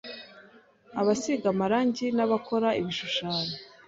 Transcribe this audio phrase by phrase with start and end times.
[0.99, 3.55] Abasiga amarangi n’abakora ibishushanyo